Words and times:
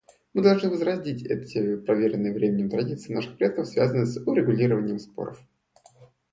Мы 0.33 0.41
должны 0.41 0.67
возродить 0.71 1.21
эти 1.27 1.75
проверенные 1.75 2.33
временем 2.33 2.71
традиции 2.71 3.13
наших 3.13 3.37
предков, 3.37 3.67
связанные 3.67 4.07
с 4.07 4.17
урегулированием 4.21 4.97
споров. 4.97 5.39